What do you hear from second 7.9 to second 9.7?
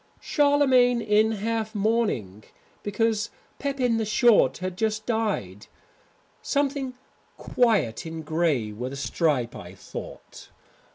in grey, with a stripe